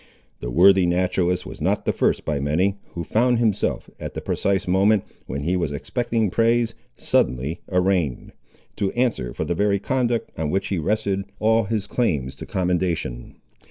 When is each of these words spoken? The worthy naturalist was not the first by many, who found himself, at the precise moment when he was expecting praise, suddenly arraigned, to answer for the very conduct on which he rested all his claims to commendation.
The 0.39 0.49
worthy 0.49 0.87
naturalist 0.87 1.45
was 1.45 1.61
not 1.61 1.85
the 1.85 1.93
first 1.93 2.25
by 2.25 2.39
many, 2.39 2.79
who 2.95 3.03
found 3.03 3.37
himself, 3.37 3.87
at 3.99 4.15
the 4.15 4.19
precise 4.21 4.67
moment 4.67 5.03
when 5.27 5.43
he 5.43 5.55
was 5.55 5.71
expecting 5.71 6.31
praise, 6.31 6.73
suddenly 6.95 7.61
arraigned, 7.69 8.31
to 8.77 8.91
answer 8.93 9.31
for 9.31 9.45
the 9.45 9.53
very 9.53 9.77
conduct 9.77 10.31
on 10.39 10.49
which 10.49 10.69
he 10.69 10.79
rested 10.79 11.25
all 11.37 11.65
his 11.65 11.85
claims 11.85 12.33
to 12.37 12.47
commendation. 12.47 13.35